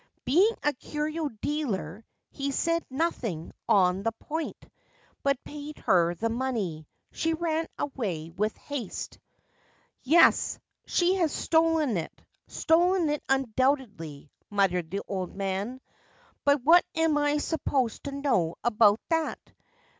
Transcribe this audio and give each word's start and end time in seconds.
Being 0.25 0.55
a 0.63 0.73
curio 0.73 1.29
dealer, 1.29 2.03
he 2.31 2.49
said 2.49 2.83
nothing 2.89 3.51
on 3.69 4.01
that 4.01 4.17
point, 4.17 4.57
but 5.21 5.43
paid 5.43 5.77
her 5.77 6.15
the 6.15 6.27
money. 6.27 6.87
She 7.11 7.35
ran 7.35 7.67
away 7.77 8.31
with 8.31 8.57
haste.' 8.57 9.19
Yes: 10.01 10.57
she 10.87 11.13
has 11.17 11.31
stolen 11.31 11.97
it— 11.97 12.19
stolen 12.47 13.09
it, 13.11 13.21
undoubtedly,' 13.29 14.31
muttered 14.49 14.89
the 14.89 15.01
old 15.07 15.35
man. 15.35 15.79
(But 16.45 16.63
what 16.63 16.83
am 16.95 17.15
I 17.19 17.37
supposed 17.37 18.05
to 18.05 18.11
know 18.11 18.55
about 18.63 18.99
that 19.09 19.37